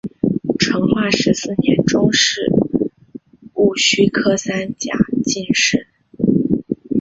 [0.57, 2.41] 成化十四年中式
[3.53, 4.91] 戊戌科三甲
[5.23, 5.85] 进士。